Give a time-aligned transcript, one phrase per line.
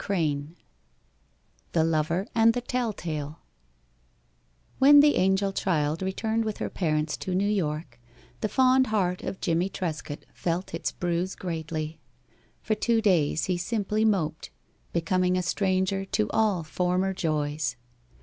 [0.09, 0.47] III
[1.73, 3.37] THE LOVER AND THE TELLTALE
[4.79, 7.99] When the angel child returned with her parents to New York,
[8.39, 11.99] the fond heart of Jimmie Trescott felt its bruise greatly.
[12.63, 14.49] For two days he simply moped,
[14.91, 17.75] becoming a stranger to all former joys.